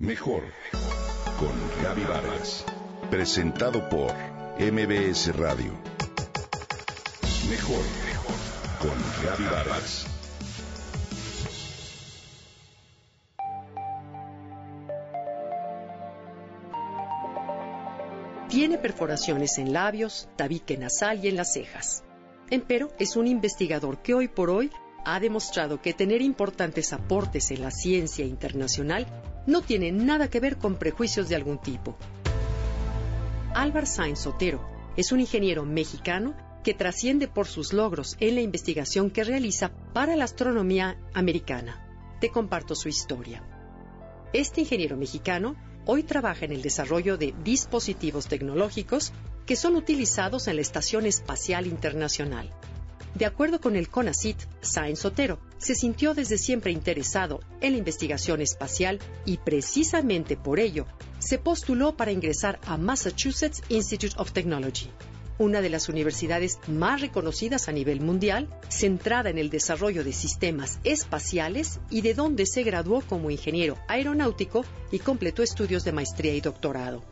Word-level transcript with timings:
Mejor 0.00 0.44
con 1.40 1.82
Gaby 1.82 2.04
Vargas. 2.04 2.64
Presentado 3.10 3.88
por 3.88 4.12
MBS 4.60 5.36
Radio. 5.36 5.72
Mejor 7.50 7.82
con 8.78 8.94
Gaby 9.24 9.44
Vargas. 9.50 10.06
Tiene 18.48 18.78
perforaciones 18.78 19.58
en 19.58 19.72
labios, 19.72 20.28
tabique 20.36 20.78
nasal 20.78 21.24
y 21.24 21.28
en 21.28 21.34
las 21.34 21.54
cejas. 21.54 22.04
Empero 22.50 22.92
es 23.00 23.16
un 23.16 23.26
investigador 23.26 24.00
que 24.00 24.14
hoy 24.14 24.28
por 24.28 24.48
hoy 24.48 24.70
ha 25.04 25.20
demostrado 25.20 25.80
que 25.80 25.94
tener 25.94 26.22
importantes 26.22 26.92
aportes 26.92 27.50
en 27.50 27.62
la 27.62 27.70
ciencia 27.70 28.24
internacional 28.24 29.06
no 29.46 29.62
tiene 29.62 29.92
nada 29.92 30.28
que 30.28 30.40
ver 30.40 30.58
con 30.58 30.76
prejuicios 30.76 31.28
de 31.28 31.36
algún 31.36 31.58
tipo. 31.58 31.96
Álvar 33.54 33.86
Sainz 33.86 34.20
Sotero 34.20 34.68
es 34.96 35.12
un 35.12 35.20
ingeniero 35.20 35.64
mexicano 35.64 36.36
que 36.62 36.74
trasciende 36.74 37.28
por 37.28 37.46
sus 37.46 37.72
logros 37.72 38.16
en 38.20 38.34
la 38.34 38.40
investigación 38.40 39.10
que 39.10 39.24
realiza 39.24 39.70
para 39.92 40.16
la 40.16 40.24
astronomía 40.24 40.98
americana. 41.14 41.84
Te 42.20 42.30
comparto 42.30 42.74
su 42.74 42.88
historia. 42.88 43.42
Este 44.32 44.60
ingeniero 44.60 44.96
mexicano 44.96 45.56
hoy 45.86 46.02
trabaja 46.02 46.44
en 46.44 46.52
el 46.52 46.60
desarrollo 46.60 47.16
de 47.16 47.34
dispositivos 47.42 48.26
tecnológicos 48.26 49.12
que 49.46 49.56
son 49.56 49.76
utilizados 49.76 50.46
en 50.46 50.56
la 50.56 50.62
Estación 50.62 51.06
Espacial 51.06 51.66
Internacional. 51.66 52.52
De 53.14 53.26
acuerdo 53.26 53.60
con 53.60 53.76
el 53.76 53.88
CONACIT, 53.88 54.36
Sainz 54.60 55.00
Sotero 55.00 55.38
se 55.58 55.74
sintió 55.74 56.14
desde 56.14 56.38
siempre 56.38 56.72
interesado 56.72 57.40
en 57.60 57.72
la 57.72 57.78
investigación 57.78 58.40
espacial 58.40 59.00
y 59.24 59.38
precisamente 59.38 60.36
por 60.36 60.60
ello 60.60 60.86
se 61.18 61.38
postuló 61.38 61.96
para 61.96 62.12
ingresar 62.12 62.60
a 62.66 62.76
Massachusetts 62.76 63.62
Institute 63.68 64.14
of 64.18 64.32
Technology, 64.32 64.90
una 65.38 65.60
de 65.60 65.70
las 65.70 65.88
universidades 65.88 66.58
más 66.68 67.00
reconocidas 67.00 67.68
a 67.68 67.72
nivel 67.72 68.00
mundial, 68.00 68.48
centrada 68.68 69.30
en 69.30 69.38
el 69.38 69.50
desarrollo 69.50 70.04
de 70.04 70.12
sistemas 70.12 70.78
espaciales 70.84 71.80
y 71.90 72.02
de 72.02 72.14
donde 72.14 72.46
se 72.46 72.62
graduó 72.62 73.00
como 73.00 73.30
ingeniero 73.30 73.78
aeronáutico 73.88 74.64
y 74.92 74.98
completó 74.98 75.42
estudios 75.42 75.84
de 75.84 75.92
maestría 75.92 76.34
y 76.34 76.40
doctorado. 76.40 77.04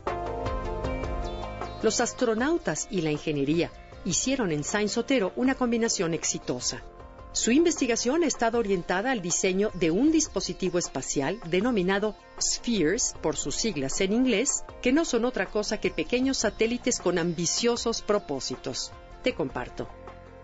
Los 1.83 2.01
astronautas 2.01 2.87
y 2.89 3.01
la 3.01 3.11
ingeniería 3.11 3.71
hicieron 4.05 4.51
en 4.51 4.63
Sainz 4.63 4.93
Sotero 4.93 5.33
una 5.35 5.55
combinación 5.55 6.13
exitosa. 6.13 6.83
Su 7.31 7.51
investigación 7.51 8.23
ha 8.23 8.27
estado 8.27 8.57
orientada 8.57 9.11
al 9.11 9.21
diseño 9.21 9.69
de 9.73 9.91
un 9.91 10.11
dispositivo 10.11 10.79
espacial 10.79 11.39
denominado 11.45 12.15
Spheres, 12.41 13.13
por 13.21 13.35
sus 13.35 13.55
siglas 13.55 14.01
en 14.01 14.13
inglés, 14.13 14.63
que 14.81 14.91
no 14.91 15.05
son 15.05 15.25
otra 15.25 15.45
cosa 15.45 15.79
que 15.79 15.91
pequeños 15.91 16.39
satélites 16.39 16.99
con 16.99 17.19
ambiciosos 17.19 18.01
propósitos. 18.01 18.91
Te 19.23 19.35
comparto. 19.35 19.87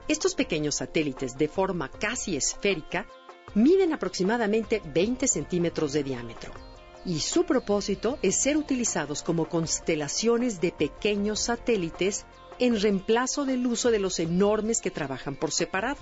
Estos 0.07 0.35
pequeños 0.35 0.75
satélites 0.75 1.38
de 1.38 1.47
forma 1.47 1.89
casi 1.89 2.35
esférica 2.35 3.07
miden 3.55 3.93
aproximadamente 3.93 4.81
20 4.85 5.27
centímetros 5.27 5.93
de 5.93 6.03
diámetro 6.03 6.51
y 7.05 7.19
su 7.19 7.45
propósito 7.45 8.17
es 8.21 8.35
ser 8.35 8.57
utilizados 8.57 9.23
como 9.23 9.49
constelaciones 9.49 10.61
de 10.61 10.71
pequeños 10.71 11.39
satélites 11.41 12.25
en 12.59 12.79
reemplazo 12.79 13.45
del 13.45 13.65
uso 13.65 13.91
de 13.91 13.99
los 13.99 14.19
enormes 14.19 14.81
que 14.81 14.91
trabajan 14.91 15.35
por 15.35 15.51
separado. 15.51 15.97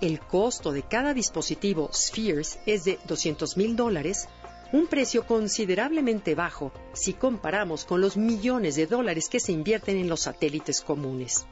El 0.00 0.20
costo 0.20 0.72
de 0.72 0.82
cada 0.82 1.12
dispositivo 1.14 1.90
Spheres 1.92 2.58
es 2.66 2.84
de 2.84 2.98
200 3.06 3.56
mil 3.56 3.76
dólares, 3.76 4.28
un 4.72 4.86
precio 4.86 5.26
considerablemente 5.26 6.34
bajo 6.34 6.72
si 6.92 7.12
comparamos 7.12 7.84
con 7.84 8.00
los 8.00 8.16
millones 8.16 8.76
de 8.76 8.86
dólares 8.86 9.28
que 9.28 9.40
se 9.40 9.52
invierten 9.52 9.96
en 9.96 10.08
los 10.08 10.20
satélites 10.20 10.80
comunes. 10.80 11.46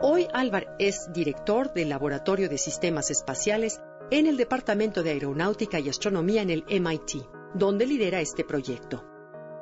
Hoy 0.00 0.26
Álvar 0.32 0.76
es 0.78 1.12
director 1.12 1.72
del 1.72 1.88
Laboratorio 1.88 2.48
de 2.48 2.58
Sistemas 2.58 3.10
Espaciales 3.10 3.80
en 4.10 4.26
el 4.26 4.36
Departamento 4.36 5.02
de 5.02 5.10
Aeronáutica 5.10 5.80
y 5.80 5.88
Astronomía 5.88 6.42
en 6.42 6.50
el 6.50 6.64
MIT, 6.68 7.24
donde 7.54 7.86
lidera 7.86 8.20
este 8.20 8.44
proyecto. 8.44 9.04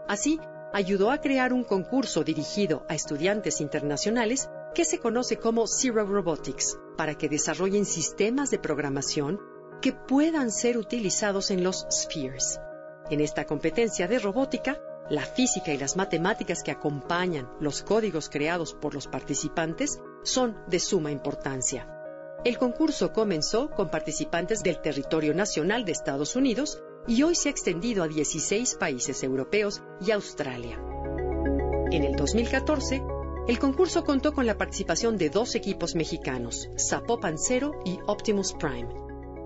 Así, 0.07 0.39
ayudó 0.75 1.13
a 1.13 1.21
crear 1.21 1.53
un 1.53 1.63
concurso 1.63 2.25
dirigido 2.25 2.85
a 2.89 2.97
estudiantes 2.97 3.61
internacionales 3.61 4.51
que 4.75 4.85
se 4.85 4.99
conoce 4.99 5.39
como 5.39 5.69
Zero 5.69 6.05
Robotics, 6.05 6.77
para 6.97 7.15
que 7.15 7.29
desarrollen 7.29 7.85
sistemas 7.85 8.51
de 8.51 8.59
programación 8.59 9.41
que 9.81 9.93
puedan 9.93 10.51
ser 10.51 10.77
utilizados 10.77 11.53
en 11.53 11.63
los 11.63 11.87
Spheres. 11.93 12.59
En 13.09 13.21
esta 13.21 13.45
competencia 13.45 14.09
de 14.09 14.19
robótica, 14.19 14.81
la 15.09 15.23
física 15.23 15.73
y 15.73 15.79
las 15.79 15.97
matemáticas 15.97 16.65
que 16.65 16.73
acompañan 16.73 17.49
los 17.61 17.85
códigos 17.85 18.29
creados 18.29 18.75
por 18.75 18.95
los 18.95 19.07
participantes 19.07 20.01
son 20.25 20.57
de 20.67 20.81
suma 20.81 21.13
importancia. 21.13 21.89
El 22.45 22.59
concurso 22.59 23.13
comenzó 23.13 23.71
con 23.71 23.91
participantes 23.91 24.65
del 24.65 24.81
territorio 24.81 25.35
nacional 25.35 25.85
de 25.85 25.93
Estados 25.93 26.35
Unidos 26.35 26.83
y 27.07 27.23
hoy 27.23 27.35
se 27.35 27.49
ha 27.49 27.53
extendido 27.53 28.03
a 28.03 28.09
16 28.09 28.77
países 28.77 29.23
europeos 29.23 29.83
y 30.01 30.11
Australia. 30.11 30.81
En 31.91 32.03
el 32.03 32.17
2014, 32.17 33.03
el 33.47 33.59
concurso 33.59 34.05
contó 34.05 34.33
con 34.33 34.47
la 34.47 34.57
participación 34.57 35.19
de 35.19 35.29
dos 35.29 35.55
equipos 35.55 35.95
mexicanos, 35.95 36.71
Zapopan 36.79 37.37
Zero 37.39 37.73
y 37.85 37.99
Optimus 38.07 38.55
Prime. 38.55 38.89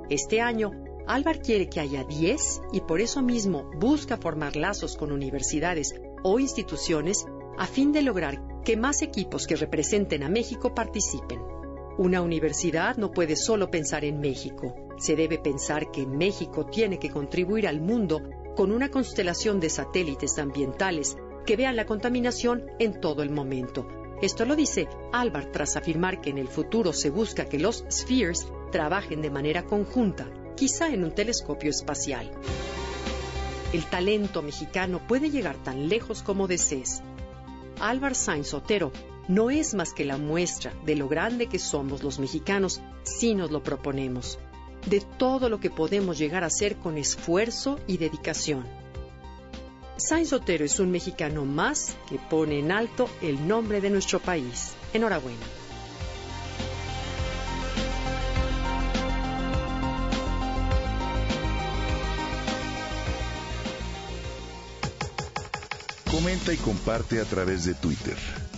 Este 0.08 0.40
año, 0.40 0.70
Álvar 1.06 1.40
quiere 1.40 1.68
que 1.68 1.80
haya 1.80 2.04
10 2.04 2.62
y 2.72 2.82
por 2.82 3.00
eso 3.00 3.22
mismo 3.22 3.68
busca 3.78 4.16
formar 4.16 4.56
lazos 4.56 4.96
con 4.96 5.10
universidades 5.10 5.94
o 6.22 6.38
instituciones 6.38 7.26
a 7.58 7.66
fin 7.66 7.92
de 7.92 8.02
lograr 8.02 8.40
que 8.64 8.76
más 8.76 9.02
equipos 9.02 9.46
que 9.46 9.56
representen 9.56 10.22
a 10.22 10.28
México 10.28 10.74
participen. 10.74 11.57
Una 11.98 12.22
universidad 12.22 12.96
no 12.96 13.10
puede 13.10 13.34
solo 13.34 13.72
pensar 13.72 14.04
en 14.04 14.20
México. 14.20 14.72
Se 14.98 15.16
debe 15.16 15.36
pensar 15.36 15.90
que 15.90 16.06
México 16.06 16.64
tiene 16.64 17.00
que 17.00 17.10
contribuir 17.10 17.66
al 17.66 17.80
mundo 17.80 18.22
con 18.54 18.70
una 18.70 18.88
constelación 18.88 19.58
de 19.58 19.68
satélites 19.68 20.38
ambientales 20.38 21.16
que 21.44 21.56
vean 21.56 21.74
la 21.74 21.86
contaminación 21.86 22.66
en 22.78 23.00
todo 23.00 23.24
el 23.24 23.30
momento. 23.30 23.88
Esto 24.22 24.44
lo 24.44 24.54
dice 24.54 24.86
Álvar 25.12 25.50
tras 25.50 25.74
afirmar 25.74 26.20
que 26.20 26.30
en 26.30 26.38
el 26.38 26.46
futuro 26.46 26.92
se 26.92 27.10
busca 27.10 27.46
que 27.46 27.58
los 27.58 27.84
spheres 27.90 28.46
trabajen 28.70 29.20
de 29.20 29.30
manera 29.30 29.64
conjunta, 29.64 30.30
quizá 30.54 30.94
en 30.94 31.02
un 31.02 31.10
telescopio 31.10 31.70
espacial. 31.70 32.30
El 33.72 33.84
talento 33.86 34.40
mexicano 34.40 35.04
puede 35.04 35.30
llegar 35.30 35.56
tan 35.64 35.88
lejos 35.88 36.22
como 36.22 36.46
desees. 36.46 37.02
Álvar 37.80 38.14
Sainz 38.14 38.54
Otero 38.54 38.92
no 39.28 39.50
es 39.50 39.74
más 39.74 39.92
que 39.92 40.06
la 40.06 40.16
muestra 40.16 40.72
de 40.84 40.96
lo 40.96 41.06
grande 41.06 41.46
que 41.46 41.58
somos 41.58 42.02
los 42.02 42.18
mexicanos 42.18 42.80
si 43.02 43.34
nos 43.34 43.50
lo 43.50 43.62
proponemos, 43.62 44.38
de 44.86 45.00
todo 45.00 45.48
lo 45.48 45.60
que 45.60 45.70
podemos 45.70 46.18
llegar 46.18 46.44
a 46.44 46.48
hacer 46.48 46.76
con 46.76 46.96
esfuerzo 46.96 47.78
y 47.86 47.98
dedicación. 47.98 48.64
Sainz 49.98 50.32
Otero 50.32 50.64
es 50.64 50.80
un 50.80 50.90
mexicano 50.90 51.44
más 51.44 51.96
que 52.08 52.18
pone 52.18 52.60
en 52.60 52.72
alto 52.72 53.10
el 53.20 53.46
nombre 53.46 53.80
de 53.80 53.90
nuestro 53.90 54.20
país. 54.20 54.72
Enhorabuena. 54.94 55.44
Comenta 66.10 66.52
y 66.52 66.56
comparte 66.56 67.20
a 67.20 67.24
través 67.24 67.64
de 67.64 67.74
Twitter. 67.74 68.16